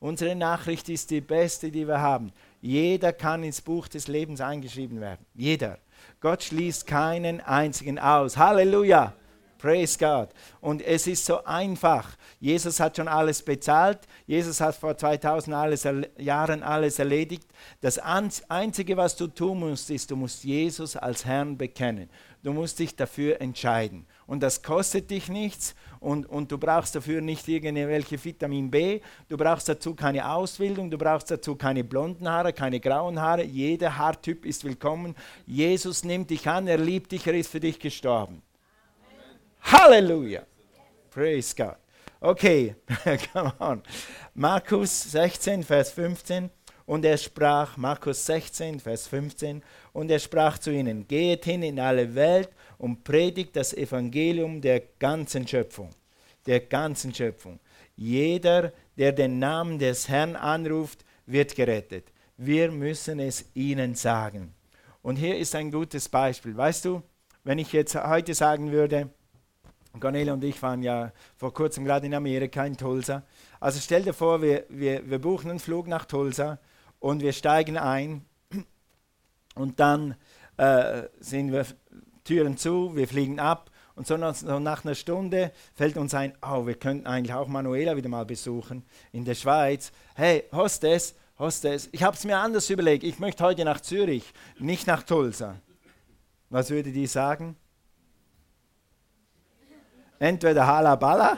[0.00, 2.32] Unsere Nachricht ist die beste, die wir haben.
[2.60, 5.24] Jeder kann ins Buch des Lebens eingeschrieben werden.
[5.34, 5.78] Jeder.
[6.20, 8.36] Gott schließt keinen einzigen aus.
[8.36, 9.14] Halleluja.
[9.60, 10.30] Praise God.
[10.62, 12.16] Und es ist so einfach.
[12.38, 13.98] Jesus hat schon alles bezahlt.
[14.26, 17.46] Jesus hat vor 2000 alles, Jahren alles erledigt.
[17.82, 22.08] Das Einzige, was du tun musst, ist, du musst Jesus als Herrn bekennen.
[22.42, 24.06] Du musst dich dafür entscheiden.
[24.30, 29.36] Und das kostet dich nichts und, und du brauchst dafür nicht irgendwelche Vitamin B, du
[29.36, 34.46] brauchst dazu keine Ausbildung, du brauchst dazu keine blonden Haare, keine grauen Haare, jeder Haartyp
[34.46, 35.16] ist willkommen.
[35.48, 38.40] Jesus nimmt dich an, er liebt dich, er ist für dich gestorben.
[39.02, 39.82] Amen.
[39.82, 40.42] Halleluja!
[41.10, 41.74] Praise God.
[42.20, 42.76] Okay,
[43.32, 43.82] come on.
[44.34, 46.50] Markus 16, Vers 15.
[46.86, 49.60] Und er sprach, Markus 16, Vers 15,
[49.92, 54.80] und er sprach zu ihnen, geht hin in alle Welt und predigt das Evangelium der
[54.98, 55.90] ganzen Schöpfung.
[56.46, 57.60] Der ganzen Schöpfung.
[57.94, 62.10] Jeder, der den Namen des Herrn anruft, wird gerettet.
[62.38, 64.54] Wir müssen es ihnen sagen.
[65.02, 66.56] Und hier ist ein gutes Beispiel.
[66.56, 67.02] Weißt du,
[67.44, 69.10] wenn ich jetzt heute sagen würde,
[69.98, 73.24] Cornelia und ich waren ja vor kurzem gerade in Amerika, in Tulsa.
[73.60, 76.58] Also stell dir vor, wir, wir, wir buchen einen Flug nach Tulsa
[76.98, 78.24] und wir steigen ein
[79.54, 80.14] und dann
[80.56, 81.66] äh, sind wir
[82.30, 86.76] Türen zu, wir fliegen ab und so nach, einer Stunde fällt uns ein, oh, wir
[86.76, 89.90] könnten eigentlich auch Manuela wieder mal besuchen in der Schweiz.
[90.14, 94.86] Hey, Hostess, Hostess, ich habe es mir anders überlegt, ich möchte heute nach Zürich, nicht
[94.86, 95.56] nach Tulsa.
[96.50, 97.56] Was würde die sagen?
[100.20, 101.36] Entweder Halabala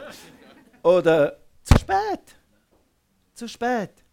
[0.83, 2.37] oder zu spät.
[3.33, 4.05] Zu spät.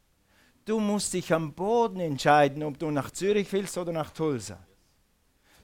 [0.64, 4.60] Du musst dich am Boden entscheiden, ob du nach Zürich willst oder nach Tulsa.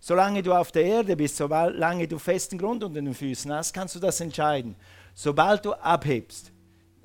[0.08, 3.96] Solange du auf der Erde bist, solange du festen Grund unter den Füßen hast, kannst
[3.96, 4.76] du das entscheiden.
[5.16, 6.52] Sobald du abhebst,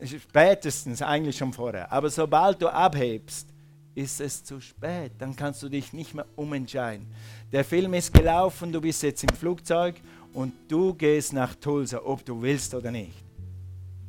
[0.04, 3.48] spätestens eigentlich schon vorher, aber sobald du abhebst,
[3.94, 5.12] ist es zu spät.
[5.18, 7.06] Dann kannst du dich nicht mehr umentscheiden.
[7.50, 9.94] Der Film ist gelaufen, du bist jetzt im Flugzeug
[10.34, 13.24] und du gehst nach Tulsa, ob du willst oder nicht.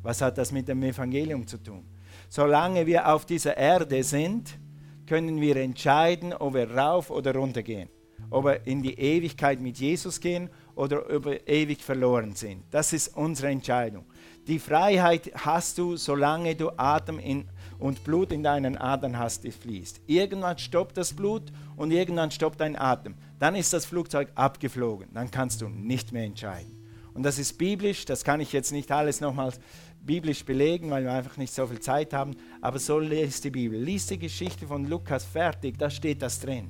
[0.02, 1.86] Was hat das mit dem Evangelium zu tun?
[2.28, 4.58] Solange wir auf dieser Erde sind,
[5.06, 7.88] können wir entscheiden, ob wir rauf oder runter gehen
[8.32, 12.64] ob wir in die Ewigkeit mit Jesus gehen oder ob wir ewig verloren sind.
[12.70, 14.04] Das ist unsere Entscheidung.
[14.46, 17.44] Die Freiheit hast du, solange du Atem in,
[17.78, 20.00] und Blut in deinen Adern hast, die fließt.
[20.06, 23.14] Irgendwann stoppt das Blut und irgendwann stoppt dein Atem.
[23.38, 25.08] Dann ist das Flugzeug abgeflogen.
[25.12, 26.78] Dann kannst du nicht mehr entscheiden.
[27.14, 29.60] Und das ist biblisch, das kann ich jetzt nicht alles nochmals
[30.04, 33.78] biblisch belegen, weil wir einfach nicht so viel Zeit haben, aber so liest die Bibel.
[33.80, 36.68] Lies die Geschichte von Lukas fertig, da steht das drin.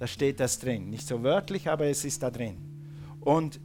[0.00, 0.88] Da steht das drin.
[0.88, 2.56] Nicht so wörtlich, aber es ist da drin.
[3.20, 3.60] Und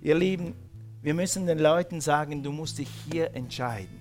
[0.00, 0.54] ihr Lieben,
[1.02, 4.00] wir müssen den Leuten sagen, du musst dich hier entscheiden.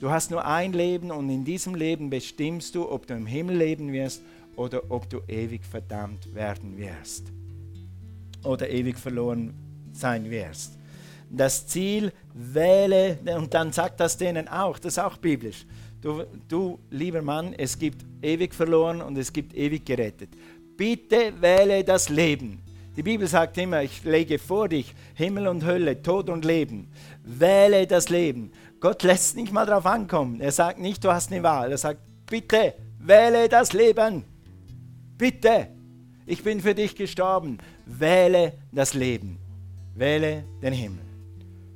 [0.00, 3.58] Du hast nur ein Leben und in diesem Leben bestimmst du, ob du im Himmel
[3.58, 4.22] leben wirst
[4.56, 7.26] oder ob du ewig verdammt werden wirst.
[8.42, 9.52] Oder ewig verloren
[9.92, 10.78] sein wirst.
[11.28, 15.66] Das Ziel wähle, und dann sagt das denen auch, das ist auch biblisch.
[16.00, 20.30] Du, du lieber Mann, es gibt ewig verloren und es gibt ewig gerettet
[20.80, 22.62] bitte wähle das Leben.
[22.96, 26.90] Die Bibel sagt immer, ich lege vor dich Himmel und Hölle, Tod und Leben.
[27.22, 28.50] Wähle das Leben.
[28.80, 30.40] Gott lässt nicht mal darauf ankommen.
[30.40, 31.70] Er sagt nicht, du hast eine Wahl.
[31.70, 34.24] Er sagt, bitte wähle das Leben.
[35.18, 35.68] Bitte.
[36.24, 37.58] Ich bin für dich gestorben.
[37.84, 39.38] Wähle das Leben.
[39.94, 41.04] Wähle den Himmel.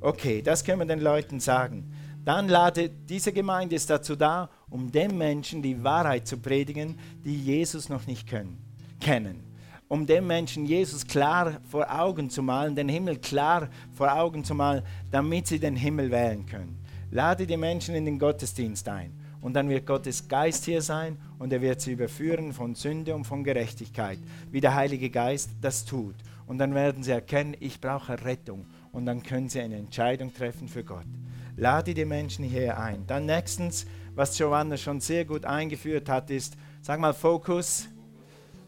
[0.01, 1.93] Okay, das können wir den Leuten sagen.
[2.23, 7.39] Dann lade diese Gemeinde ist dazu da, um den Menschen die Wahrheit zu predigen, die
[7.39, 8.64] Jesus noch nicht können
[8.99, 9.43] kennen,
[9.87, 14.55] um den Menschen Jesus klar vor Augen zu malen, den Himmel klar vor Augen zu
[14.55, 16.77] malen, damit sie den Himmel wählen können.
[17.11, 21.53] Lade die Menschen in den Gottesdienst ein und dann wird Gottes Geist hier sein und
[21.53, 24.17] er wird sie überführen von Sünde und von Gerechtigkeit,
[24.51, 26.15] wie der Heilige Geist das tut.
[26.47, 30.67] Und dann werden sie erkennen, ich brauche Rettung und dann können sie eine Entscheidung treffen
[30.67, 31.05] für Gott.
[31.57, 33.05] Lade die Menschen hier ein.
[33.07, 37.87] Dann nächstens, was Giovanna schon sehr gut eingeführt hat, ist, sag mal Fokus.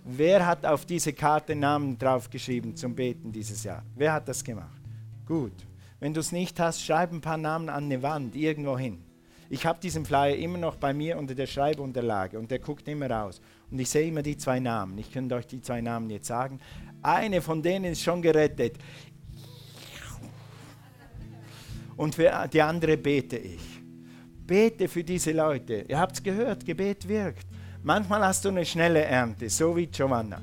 [0.09, 3.83] Wer hat auf diese Karte Namen draufgeschrieben zum Beten dieses Jahr?
[3.93, 4.81] Wer hat das gemacht?
[5.25, 5.51] Gut.
[5.99, 9.03] Wenn du es nicht hast, schreib ein paar Namen an eine Wand, irgendwo hin.
[9.49, 13.11] Ich habe diesen Flyer immer noch bei mir unter der Schreibunterlage und der guckt immer
[13.11, 13.41] raus.
[13.69, 14.97] Und ich sehe immer die zwei Namen.
[14.97, 16.61] Ich könnte euch die zwei Namen jetzt sagen.
[17.01, 18.77] Eine von denen ist schon gerettet.
[21.97, 23.81] Und für die andere bete ich.
[24.45, 25.83] Bete für diese Leute.
[25.85, 27.56] Ihr habt es gehört, Gebet wirkt.
[27.88, 30.41] Manchmal hast du eine schnelle Ernte, so wie Giovanna.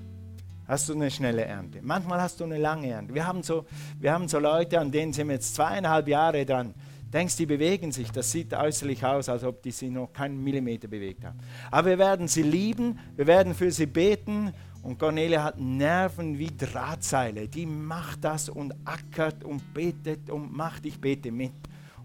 [0.66, 1.80] Hast du eine schnelle Ernte.
[1.82, 3.12] Manchmal hast du eine lange Ernte.
[3.12, 3.66] Wir haben so,
[4.00, 6.72] wir haben so Leute, an denen sind wir jetzt zweieinhalb Jahre dran.
[7.12, 8.10] Denkst, die bewegen sich.
[8.10, 11.38] Das sieht äußerlich aus, als ob die sich noch keinen Millimeter bewegt haben.
[11.70, 14.54] Aber wir werden sie lieben, wir werden für sie beten.
[14.82, 17.46] Und Cornelia hat Nerven wie Drahtseile.
[17.46, 20.86] Die macht das und ackert und betet und macht.
[20.86, 21.52] Ich bete mit.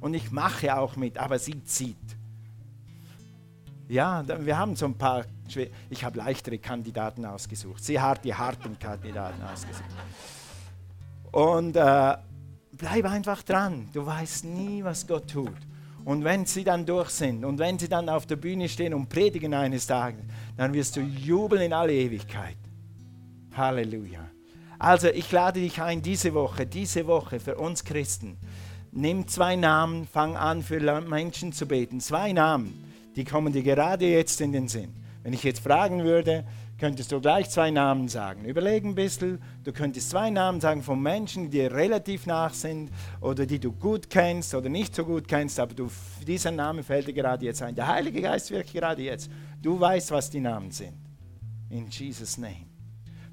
[0.02, 2.19] Und ich mache auch mit, aber sie zieht.
[3.90, 5.26] Ja, wir haben so ein paar.
[5.90, 7.84] Ich habe leichtere Kandidaten ausgesucht.
[7.84, 9.90] Sie hat die harten Kandidaten ausgesucht.
[11.32, 12.18] Und äh,
[12.72, 13.90] bleib einfach dran.
[13.92, 15.58] Du weißt nie, was Gott tut.
[16.06, 19.10] Und wenn sie dann durch sind und wenn sie dann auf der Bühne stehen und
[19.10, 20.22] predigen eines Tages,
[20.56, 22.58] dann wirst du jubeln in alle Ewigkeit.
[23.56, 24.22] Halleluja.
[24.78, 28.38] Also ich lade dich ein, diese Woche, diese Woche für uns Christen,
[28.92, 32.00] nimm zwei Namen, fang an für Menschen zu beten.
[32.00, 32.89] Zwei Namen,
[33.20, 34.94] die kommen dir gerade jetzt in den Sinn.
[35.24, 36.46] Wenn ich jetzt fragen würde,
[36.78, 38.46] könntest du gleich zwei Namen sagen.
[38.46, 42.90] Überleg ein bisschen, du könntest zwei Namen sagen von Menschen, die dir relativ nach sind
[43.20, 45.92] oder die du gut kennst oder nicht so gut kennst, aber du,
[46.26, 47.76] dieser Name fällt dir gerade jetzt ein.
[47.76, 49.30] Der Heilige Geist wirkt gerade jetzt.
[49.62, 50.94] Du weißt, was die Namen sind.
[51.70, 52.68] In Jesus' Name.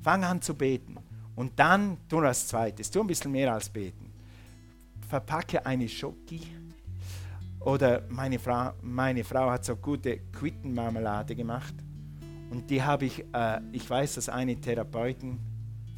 [0.03, 0.96] Fang an zu beten
[1.37, 2.90] und dann tu das Zweites.
[2.90, 4.12] Tu ein bisschen mehr als beten.
[5.09, 6.40] Verpacke eine Schoki
[7.66, 11.74] oder meine Frau, meine Frau hat so gute Quittenmarmelade gemacht
[12.48, 15.40] und die habe ich, äh, ich weiß, dass eine Therapeutin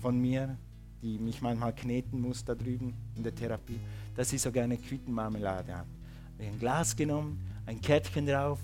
[0.00, 0.56] von mir,
[1.02, 3.78] die mich manchmal kneten muss da drüben in der Therapie,
[4.16, 5.86] dass sie so gerne Quittenmarmelade hat.
[6.38, 8.60] Ein Glas genommen, ein Kärtchen drauf,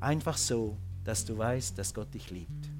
[0.00, 2.70] einfach so, dass du weißt, dass Gott dich liebt.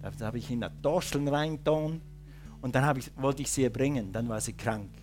[0.00, 2.00] Da habe ich in der Dorscheln reingetan
[2.60, 5.01] und dann ich, wollte ich sie erbringen, dann war sie krank.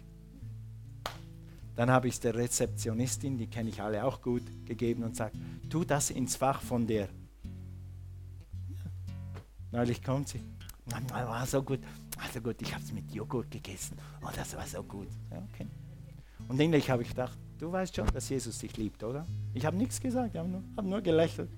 [1.79, 5.37] Dann habe ich es der Rezeptionistin, die kenne ich alle auch gut, gegeben und sagt,
[5.69, 7.07] tu das ins Fach von der
[9.71, 10.41] Neulich kommt sie.
[11.07, 11.79] War so gut.
[12.21, 13.95] Also gut, ich habe es mit Joghurt gegessen.
[14.21, 15.07] Oh, das war so gut.
[15.31, 15.67] Ja, okay.
[16.49, 19.25] Und endlich habe ich gedacht, du weißt schon, dass Jesus dich liebt, oder?
[19.53, 21.49] Ich habe nichts gesagt, ich habe nur, hab nur gelächelt.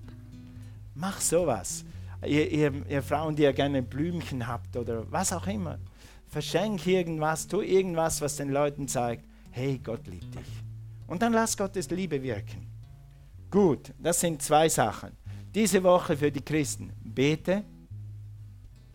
[0.93, 1.83] Mach sowas.
[2.23, 5.79] Ihr, ihr, ihr Frauen, die ja gerne Blümchen habt oder was auch immer.
[6.27, 10.63] Verschenk irgendwas, tu irgendwas, was den Leuten zeigt, hey, Gott liebt dich.
[11.07, 12.67] Und dann lass Gottes Liebe wirken.
[13.49, 15.11] Gut, das sind zwei Sachen.
[15.53, 16.91] Diese Woche für die Christen.
[17.03, 17.63] Bete,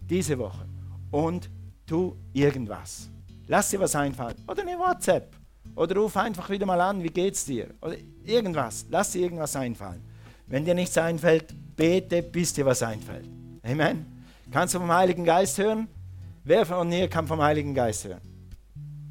[0.00, 0.66] diese Woche
[1.10, 1.50] und
[1.86, 3.10] tu irgendwas.
[3.46, 4.36] Lass dir was einfallen.
[4.48, 5.36] Oder eine WhatsApp.
[5.74, 7.74] Oder ruf einfach wieder mal an, wie geht's dir?
[7.82, 8.86] Oder irgendwas.
[8.88, 10.02] Lass dir irgendwas einfallen.
[10.46, 13.28] Wenn dir nichts einfällt, bete, bis dir was einfällt.
[13.62, 14.06] Amen.
[14.50, 15.88] Kannst du vom Heiligen Geist hören?
[16.44, 18.20] Wer von hier kann vom Heiligen Geist hören?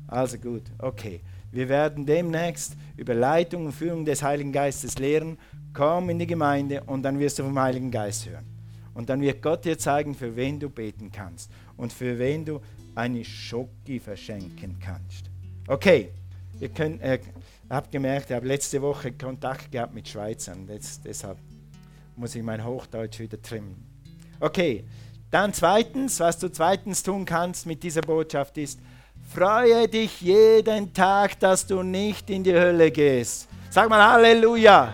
[0.07, 1.21] Also gut, okay.
[1.55, 5.37] Wir werden demnächst über Leitung und Führung des Heiligen Geistes lehren.
[5.73, 8.43] Komm in die Gemeinde und dann wirst du vom Heiligen Geist hören.
[8.93, 12.59] Und dann wird Gott dir zeigen, für wen du beten kannst und für wen du
[12.93, 15.29] eine Schoki verschenken kannst.
[15.65, 16.09] Okay,
[16.59, 17.19] ihr könnt, äh,
[17.69, 20.67] habt gemerkt, ich habe letzte Woche Kontakt gehabt mit Schweizern.
[20.67, 21.37] Jetzt, deshalb
[22.17, 23.77] muss ich mein Hochdeutsch wieder trimmen.
[24.41, 24.83] Okay,
[25.31, 28.77] dann zweitens, was du zweitens tun kannst mit dieser Botschaft ist,
[29.33, 33.47] freue dich jeden Tag, dass du nicht in die Hölle gehst.
[33.69, 34.93] Sag mal Halleluja.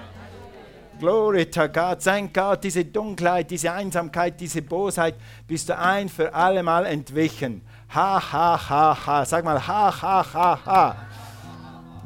[0.99, 2.03] Glory to God.
[2.03, 5.15] Thank God, diese Dunkelheit, diese Einsamkeit, diese Bosheit
[5.47, 7.63] bist du ein für alle Mal entwichen.
[7.93, 9.25] Ha, ha, ha, ha.
[9.25, 10.95] Sag mal, ha, ha, ha, ha.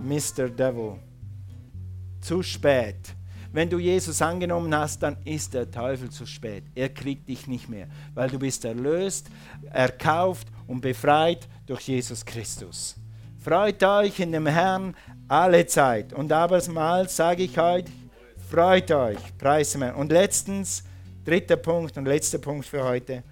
[0.02, 0.50] Mr.
[0.50, 1.00] Devil.
[2.22, 3.14] Zu spät.
[3.52, 6.64] Wenn du Jesus angenommen hast, dann ist der Teufel zu spät.
[6.74, 9.28] Er kriegt dich nicht mehr, weil du bist erlöst,
[9.72, 12.96] erkauft und befreit durch Jesus Christus.
[13.44, 14.96] Freut euch in dem Herrn
[15.28, 16.14] alle Zeit.
[16.14, 17.92] Und abermals sage ich heute,
[18.50, 19.98] Freut euch, preisen wir.
[19.98, 20.84] Und letztens,
[21.26, 23.24] dritter Punkt und letzter Punkt für heute,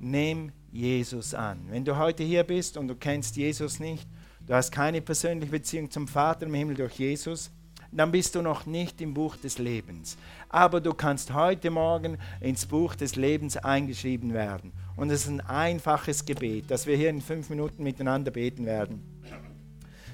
[0.00, 1.66] nimm Jesus an.
[1.68, 4.08] Wenn du heute hier bist und du kennst Jesus nicht,
[4.46, 7.50] du hast keine persönliche Beziehung zum Vater im Himmel durch Jesus,
[7.92, 10.16] dann bist du noch nicht im Buch des Lebens.
[10.48, 14.72] Aber du kannst heute Morgen ins Buch des Lebens eingeschrieben werden.
[14.96, 19.02] Und es ist ein einfaches Gebet, das wir hier in fünf Minuten miteinander beten werden.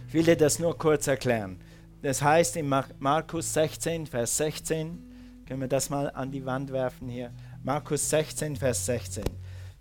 [0.08, 1.60] Ich will dir das nur kurz erklären.
[2.02, 2.68] das heißt in
[2.98, 7.30] Markus 16, Vers 16, können wir das mal an die Wand werfen hier?
[7.62, 9.24] Markus 16, Vers 16.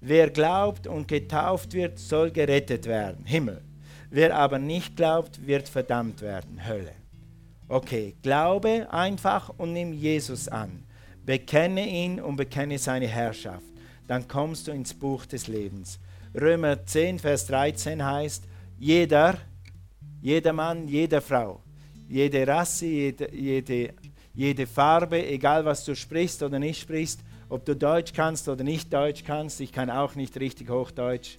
[0.01, 3.61] Wer glaubt und getauft wird, soll gerettet werden, Himmel.
[4.09, 6.93] Wer aber nicht glaubt, wird verdammt werden, Hölle.
[7.67, 10.83] Okay, glaube einfach und nimm Jesus an.
[11.23, 13.63] Bekenne ihn und bekenne seine Herrschaft.
[14.09, 15.99] Dann kommst du ins Buch des Lebens.
[16.33, 18.43] Römer 10, Vers 13 heißt,
[18.79, 19.37] jeder,
[20.19, 21.61] jeder Mann, jede Frau,
[22.07, 23.93] jede Rasse, jede, jede,
[24.33, 28.91] jede Farbe, egal was du sprichst oder nicht sprichst, ob du Deutsch kannst oder nicht
[28.91, 31.37] Deutsch kannst, ich kann auch nicht richtig Hochdeutsch,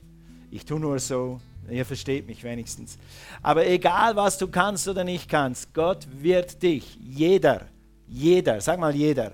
[0.52, 2.98] ich tue nur so, ihr versteht mich wenigstens.
[3.42, 7.66] Aber egal was du kannst oder nicht kannst, Gott wird dich, jeder,
[8.06, 9.32] jeder, sag mal jeder,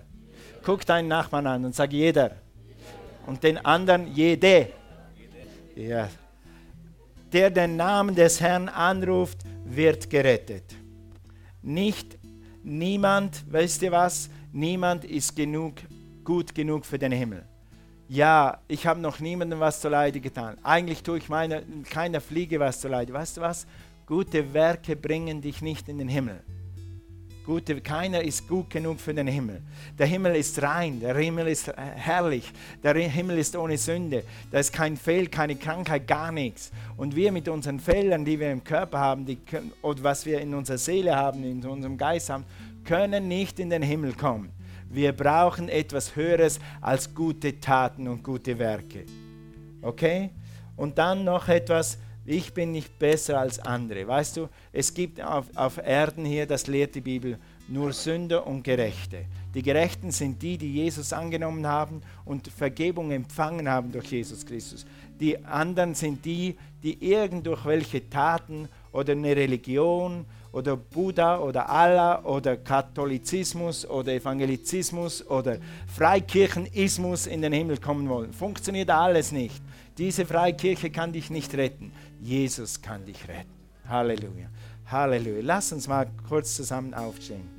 [0.64, 2.45] guck deinen Nachbarn an und sag jeder.
[3.26, 4.68] Und den anderen jede.
[5.74, 6.08] Ja.
[7.32, 10.74] Der den Namen des Herrn anruft, wird gerettet.
[11.62, 12.16] Nicht
[12.62, 14.30] niemand, weißt du was?
[14.52, 15.74] Niemand ist genug,
[16.24, 17.44] gut genug für den Himmel.
[18.08, 20.56] Ja, ich habe noch niemandem was zu Leide getan.
[20.62, 23.12] Eigentlich tue ich meine, keiner Fliege was zu Leide.
[23.12, 23.66] Weißt du was?
[24.06, 26.40] Gute Werke bringen dich nicht in den Himmel.
[27.46, 29.62] Gute, keiner ist gut genug für den Himmel.
[29.96, 34.24] Der Himmel ist rein, der Himmel ist herrlich, der Himmel ist ohne Sünde.
[34.50, 36.72] Da ist kein Fehl, keine Krankheit, gar nichts.
[36.96, 39.38] Und wir mit unseren Fehlern, die wir im Körper haben, die,
[39.80, 42.44] oder was wir in unserer Seele haben, in unserem Geist haben,
[42.84, 44.50] können nicht in den Himmel kommen.
[44.90, 49.04] Wir brauchen etwas Höheres als gute Taten und gute Werke.
[49.82, 50.30] Okay?
[50.76, 54.06] Und dann noch etwas, ich bin nicht besser als andere.
[54.06, 58.62] Weißt du, es gibt auf, auf Erden hier, das lehrt die Bibel, nur Sünder und
[58.62, 59.24] Gerechte.
[59.54, 64.86] Die Gerechten sind die, die Jesus angenommen haben und Vergebung empfangen haben durch Jesus Christus.
[65.18, 71.68] Die anderen sind die, die irgend durch welche Taten oder eine Religion oder Buddha oder
[71.68, 75.58] Allah oder Katholizismus oder Evangelizismus oder
[75.94, 78.32] Freikirchenismus in den Himmel kommen wollen.
[78.32, 79.60] Funktioniert alles nicht.
[79.98, 81.92] Diese Freikirche kann dich nicht retten.
[82.20, 83.54] Jesus kann dich retten.
[83.88, 84.48] Halleluja.
[84.86, 85.40] Halleluja.
[85.42, 87.55] Lass uns mal kurz zusammen aufstehen.